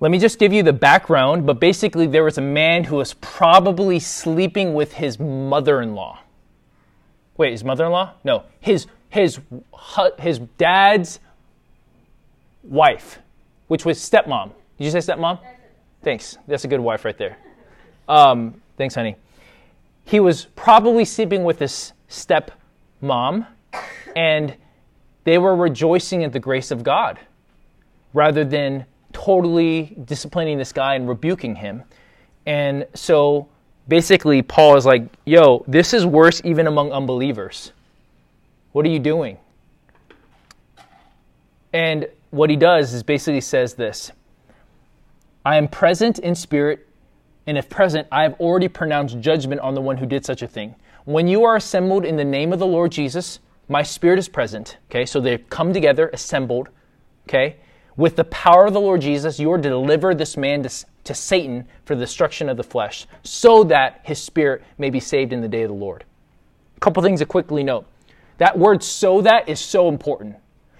[0.00, 3.14] Let me just give you the background, but basically, there was a man who was
[3.14, 6.18] probably sleeping with his mother in law.
[7.38, 8.12] Wait, his mother in law?
[8.24, 9.38] No, his, his,
[10.18, 11.20] his dad's
[12.62, 13.20] wife,
[13.68, 14.50] which was stepmom.
[14.76, 15.38] Did you say stepmom?
[16.02, 16.36] Thanks.
[16.46, 17.38] That's a good wife right there.
[18.08, 19.16] Um, thanks, honey
[20.06, 22.52] he was probably sleeping with his step
[23.00, 23.44] mom,
[24.14, 24.56] and
[25.24, 27.18] they were rejoicing at the grace of God
[28.14, 31.82] rather than totally disciplining this guy and rebuking him.
[32.46, 33.48] And so
[33.88, 37.72] basically, Paul is like, yo, this is worse even among unbelievers.
[38.70, 39.38] What are you doing?
[41.72, 44.12] And what he does is basically says this
[45.44, 46.85] I am present in spirit
[47.46, 50.48] and if present, I have already pronounced judgment on the one who did such a
[50.48, 50.74] thing.
[51.04, 53.38] When you are assembled in the name of the Lord Jesus,
[53.68, 54.78] my spirit is present.
[54.90, 56.68] Okay, so they come together, assembled.
[57.28, 57.56] Okay,
[57.96, 61.14] with the power of the Lord Jesus, you are to deliver this man to, to
[61.14, 65.40] Satan for the destruction of the flesh, so that his spirit may be saved in
[65.40, 66.04] the day of the Lord.
[66.76, 67.86] A couple things to quickly note.
[68.38, 70.36] That word so that is so important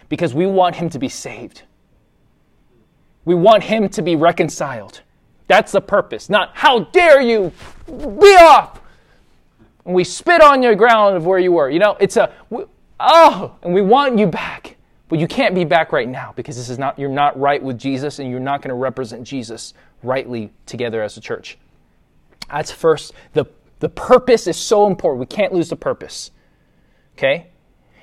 [0.09, 1.63] because we want him to be saved.
[3.25, 5.01] We want him to be reconciled.
[5.49, 7.53] That's the purpose, not how dare you
[7.87, 8.81] be off.
[9.85, 11.71] And we spit on your ground of where you were.
[11.71, 12.33] You know, it's a
[12.99, 14.77] oh, and we want you back.
[15.09, 17.79] But you can't be back right now because this is not you're not right with
[17.79, 19.73] Jesus and you're not going to represent Jesus
[20.03, 21.59] rightly together as a church.
[22.51, 23.47] That's first the
[23.79, 25.21] the purpose is so important.
[25.21, 26.33] We can't lose the purpose.
[27.17, 27.47] Okay?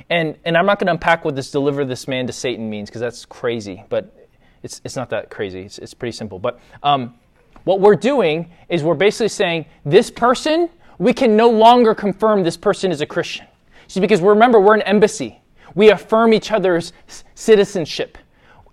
[0.09, 2.89] And and I'm not going to unpack what this deliver this man to Satan means
[2.89, 4.29] because that's crazy, but
[4.61, 5.61] it's it's not that crazy.
[5.63, 6.39] It's it's pretty simple.
[6.39, 7.15] But um,
[7.63, 12.57] what we're doing is we're basically saying this person we can no longer confirm this
[12.57, 13.45] person is a Christian.
[13.87, 15.41] See, because remember we're an embassy.
[15.75, 16.93] We affirm each other's
[17.35, 18.17] citizenship.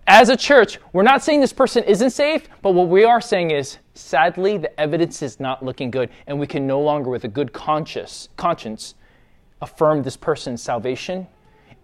[0.07, 3.53] As a church, we're not saying this person isn't safe, but what we are saying
[3.53, 7.29] is, sadly, the evidence is not looking good, and we can no longer, with a
[7.29, 8.95] good conscience, conscience,
[9.63, 11.27] affirm this person's salvation.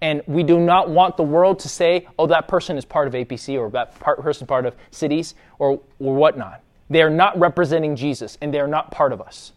[0.00, 3.14] And we do not want the world to say, oh, that person is part of
[3.14, 6.62] APC or that part, person part of cities or, or whatnot.
[6.88, 9.52] They are not representing Jesus, and they are not part of us.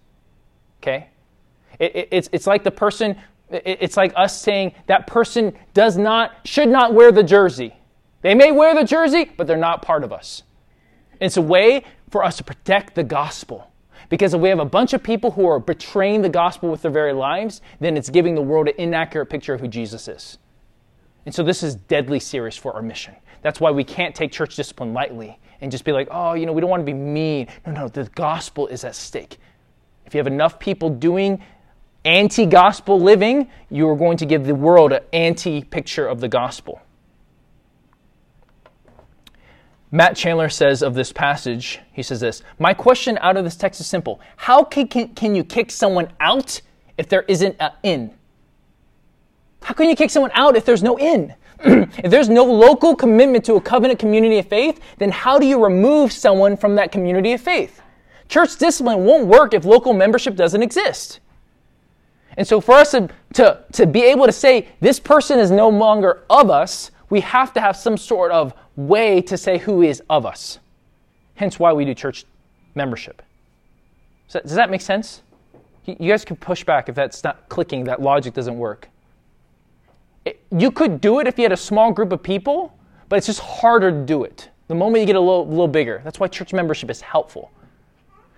[0.82, 1.10] Okay?
[1.78, 3.16] It, it, it's, it's like the person
[3.52, 7.74] it's like us saying that person does not, should not wear the jersey.
[8.22, 10.44] They may wear the jersey, but they're not part of us.
[11.20, 13.72] It's a way for us to protect the gospel.
[14.10, 16.92] Because if we have a bunch of people who are betraying the gospel with their
[16.92, 20.38] very lives, then it's giving the world an inaccurate picture of who Jesus is.
[21.26, 23.16] And so this is deadly serious for our mission.
[23.42, 26.54] That's why we can't take church discipline lightly and just be like, oh, you know,
[26.54, 27.48] we don't want to be mean.
[27.66, 29.38] No, no, the gospel is at stake.
[30.06, 31.42] If you have enough people doing
[32.06, 36.28] anti gospel living, you are going to give the world an anti picture of the
[36.28, 36.82] gospel.
[39.92, 43.82] Matt Chandler says of this passage, he says this My question out of this text
[43.82, 46.62] is simple How can, can, can you kick someone out
[46.98, 48.14] if there isn't an in?
[49.64, 51.34] How can you kick someone out if there's no in?
[51.64, 55.64] if there's no local commitment to a covenant community of faith, then how do you
[55.64, 57.82] remove someone from that community of faith?
[58.30, 61.20] Church discipline won't work if local membership doesn't exist.
[62.38, 65.68] And so, for us to, to, to be able to say this person is no
[65.68, 70.02] longer of us, we have to have some sort of way to say who is
[70.10, 70.60] of us.
[71.36, 72.26] Hence, why we do church
[72.76, 73.22] membership.
[74.28, 75.22] Does that, does that make sense?
[75.86, 78.88] You guys can push back if that's not clicking, that logic doesn't work.
[80.52, 83.40] You could do it if you had a small group of people, but it's just
[83.40, 84.50] harder to do it.
[84.68, 87.52] The moment you get a little, little bigger, that's why church membership is helpful.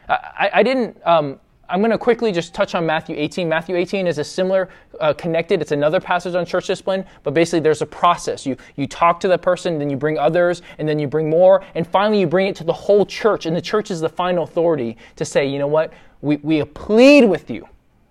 [0.08, 1.40] I, I didn't um,
[1.72, 3.48] I'm going to quickly just touch on Matthew 18.
[3.48, 4.68] Matthew 18 is a similar,
[5.00, 5.62] uh, connected.
[5.62, 8.46] It's another passage on church discipline, but basically there's a process.
[8.46, 11.64] You you talk to the person, then you bring others, and then you bring more,
[11.74, 13.46] and finally you bring it to the whole church.
[13.46, 17.24] And the church is the final authority to say, you know what, we we plead
[17.24, 17.68] with you.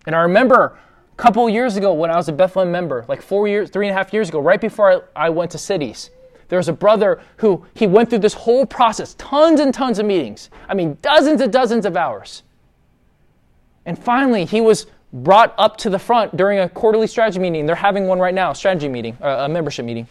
[0.07, 0.79] And I remember
[1.21, 3.99] couple years ago when I was a Bethlehem member, like four years, three and a
[3.99, 6.11] half years ago, right before I, I went to cities.
[6.49, 10.07] There was a brother who he went through this whole process, tons and tons of
[10.07, 10.51] meetings.
[10.69, 12.43] I mean, dozens and dozens of hours
[13.87, 17.67] and finally, he was brought up to the front during a quarterly strategy meeting.
[17.67, 20.07] They're having one right now, strategy meeting, uh, a membership meeting.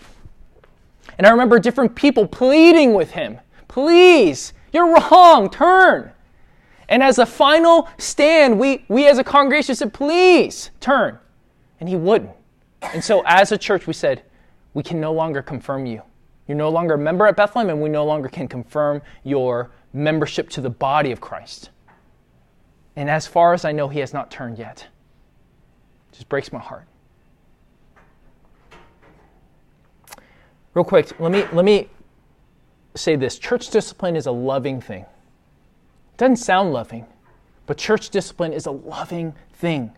[1.18, 6.12] And I remember different people pleading with him, please, you're wrong, turn.
[6.90, 11.20] And as a final stand, we, we as a congregation said, please, turn.
[11.80, 12.32] And he wouldn't.
[12.82, 14.24] And so as a church, we said,
[14.74, 16.02] we can no longer confirm you.
[16.48, 20.50] You're no longer a member at Bethlehem, and we no longer can confirm your membership
[20.50, 21.70] to the body of Christ.
[22.96, 24.88] And as far as I know, he has not turned yet.
[26.12, 26.86] It just breaks my heart.
[30.74, 31.88] Real quick, let me, let me
[32.96, 35.06] say this church discipline is a loving thing.
[36.20, 37.06] Doesn't sound loving,
[37.66, 39.94] but church discipline is a loving thing.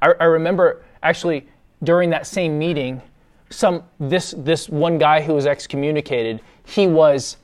[0.00, 1.48] I, I remember actually
[1.82, 3.02] during that same meeting,
[3.50, 7.36] some this this one guy who was excommunicated, he was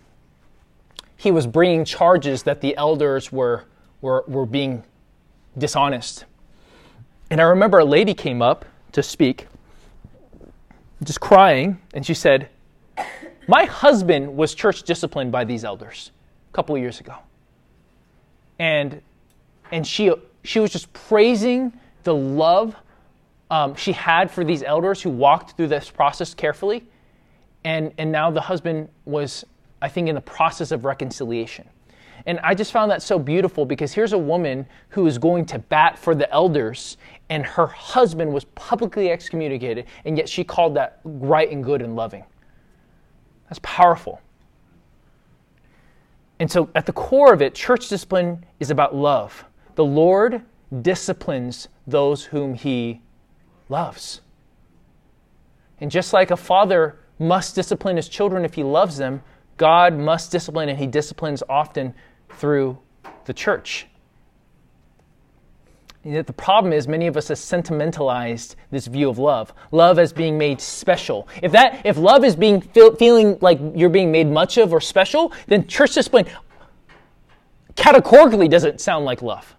[1.17, 3.65] he was bringing charges that the elders were,
[4.01, 4.85] were, were being
[5.59, 6.27] dishonest.
[7.29, 9.49] And I remember a lady came up to speak,
[11.03, 12.51] just crying, and she said,
[13.49, 16.13] My husband was church disciplined by these elders
[16.49, 17.15] a couple of years ago.
[18.59, 19.01] And,
[19.71, 20.13] and she,
[20.45, 21.73] she was just praising
[22.05, 22.75] the love
[23.51, 26.85] um, she had for these elders who walked through this process carefully.
[27.65, 29.45] And, and now the husband was
[29.81, 31.69] I think, in the process of reconciliation.
[32.27, 35.59] And I just found that so beautiful because here's a woman who is going to
[35.59, 36.97] bat for the elders,
[37.29, 41.95] and her husband was publicly excommunicated, and yet she called that right and good and
[41.95, 42.25] loving.
[43.49, 44.21] That's powerful.
[46.41, 49.45] And so, at the core of it, church discipline is about love.
[49.75, 50.43] The Lord
[50.83, 53.01] disciplines those whom he
[53.69, 54.21] loves.
[55.81, 59.23] And just like a father must discipline his children if he loves them,
[59.57, 61.95] God must discipline, and he disciplines often
[62.31, 62.79] through
[63.25, 63.87] the church.
[66.05, 69.53] The problem is many of us have sentimentalized this view of love.
[69.73, 71.29] Love as being made special.
[71.43, 74.81] If that, if love is being feel, feeling like you're being made much of or
[74.81, 76.27] special, then church discipline
[77.75, 79.55] categorically doesn't sound like love.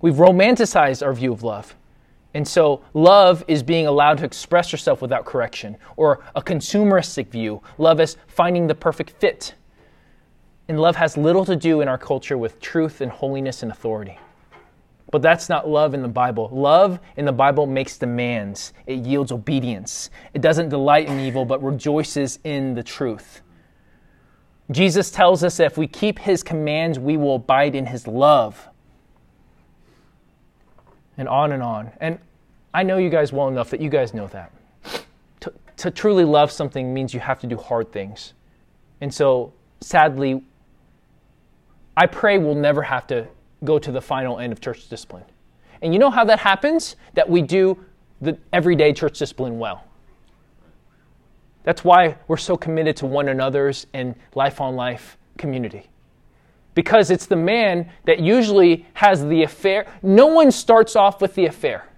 [0.00, 1.74] We've romanticized our view of love.
[2.34, 7.62] And so love is being allowed to express yourself without correction, or a consumeristic view.
[7.78, 9.54] Love is finding the perfect fit.
[10.68, 14.18] And love has little to do in our culture with truth and holiness and authority.
[15.14, 16.48] But that's not love in the Bible.
[16.52, 20.10] Love in the Bible makes demands, it yields obedience.
[20.32, 23.40] It doesn't delight in evil, but rejoices in the truth.
[24.72, 28.68] Jesus tells us that if we keep his commands, we will abide in his love
[31.16, 31.92] and on and on.
[32.00, 32.18] And
[32.74, 34.50] I know you guys well enough that you guys know that.
[35.42, 38.32] To, to truly love something means you have to do hard things.
[39.00, 40.42] And so, sadly,
[41.96, 43.28] I pray we'll never have to
[43.64, 45.24] go to the final end of church discipline.
[45.82, 46.96] And you know how that happens?
[47.14, 47.82] That we do
[48.20, 49.84] the everyday church discipline well.
[51.64, 55.88] That's why we're so committed to one another's and life on life community
[56.74, 59.86] because it's the man that usually has the affair.
[60.02, 61.88] No one starts off with the affair.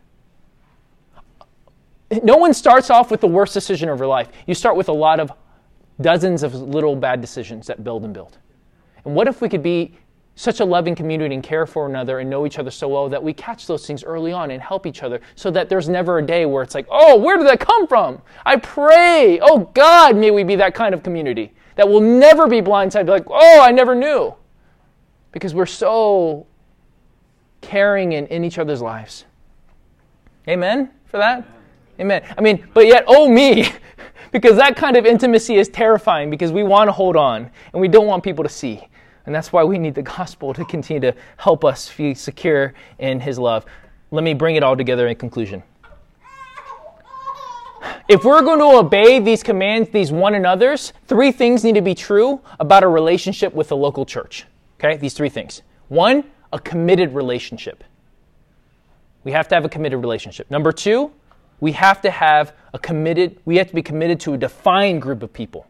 [2.23, 4.29] No one starts off with the worst decision of your life.
[4.47, 5.33] You start with a lot of
[6.01, 8.39] dozens of little bad decisions that build and build.
[9.05, 9.97] And what if we could be
[10.37, 13.23] such a loving community and care for another and know each other so well that
[13.23, 16.23] we catch those things early on and help each other so that there's never a
[16.23, 18.21] day where it's like, oh, where did that come from?
[18.45, 22.61] I pray, oh God, may we be that kind of community that will never be
[22.61, 24.35] blindsided, like, oh, I never knew
[25.33, 26.47] because we're so
[27.63, 29.25] caring in, in each other's lives.
[30.47, 31.47] Amen for that?
[31.99, 32.23] Amen.
[32.37, 33.69] I mean, but yet, oh me,
[34.33, 37.89] because that kind of intimacy is terrifying because we want to hold on and we
[37.89, 38.87] don't want people to see.
[39.27, 43.21] And that's why we need the gospel to continue to help us feel secure in
[43.21, 43.67] his love.
[44.11, 45.63] Let me bring it all together in conclusion.
[48.09, 51.95] If we're going to obey these commands, these one another's, three things need to be
[51.95, 54.47] true about a relationship with the local church.
[54.79, 55.63] Okay, these three things.
[55.89, 57.83] One, a committed relationship.
[59.25, 60.49] We have to have a committed relationship.
[60.51, 61.11] Number two,
[61.61, 65.23] we have to have a committed, we have to be committed to a defined group
[65.23, 65.67] of people.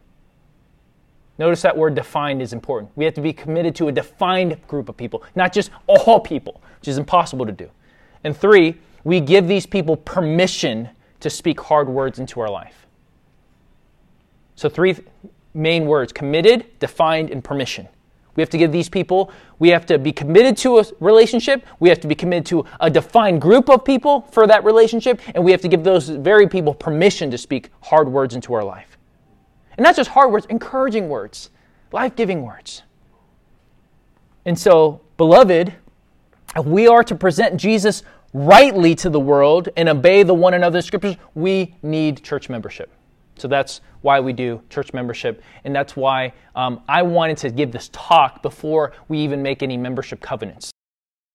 [1.39, 2.91] Notice that word defined is important.
[2.95, 6.61] We have to be committed to a defined group of people, not just all people,
[6.79, 7.69] which is impossible to do.
[8.23, 12.87] And three, we give these people permission to speak hard words into our life.
[14.55, 14.97] So, three
[15.53, 17.87] main words committed, defined, and permission.
[18.35, 21.89] We have to give these people, we have to be committed to a relationship, we
[21.89, 25.51] have to be committed to a defined group of people for that relationship, and we
[25.51, 28.96] have to give those very people permission to speak hard words into our life.
[29.77, 31.51] And not just hard words, encouraging words,
[31.91, 32.83] life giving words.
[34.45, 35.73] And so, beloved,
[36.55, 38.03] if we are to present Jesus
[38.33, 42.89] rightly to the world and obey the one another's scriptures, we need church membership.
[43.37, 47.71] So that's why we do church membership, and that's why um, I wanted to give
[47.71, 50.71] this talk before we even make any membership covenants.